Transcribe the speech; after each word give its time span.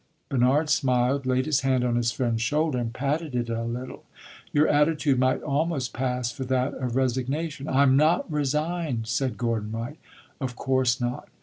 Bernard 0.29 0.67
smiled, 0.71 1.27
laid 1.27 1.45
his 1.45 1.59
hand 1.59 1.83
on 1.83 1.95
his 1.95 2.11
friend's 2.11 2.41
shoulder 2.41 2.79
and 2.79 2.91
patted 2.91 3.35
it 3.35 3.49
a 3.51 3.61
little. 3.63 4.03
"Your 4.51 4.67
attitude 4.67 5.19
might 5.19 5.43
almost 5.43 5.93
pass 5.93 6.31
for 6.31 6.43
that 6.45 6.73
of 6.73 6.95
resignation." 6.95 7.67
"I 7.67 7.83
'm 7.83 7.95
not 7.95 8.25
resigned!" 8.31 9.05
said 9.05 9.37
Gordon 9.37 9.71
Wright. 9.71 9.99
"Of 10.39 10.55
course 10.55 10.99
not. 10.99 11.29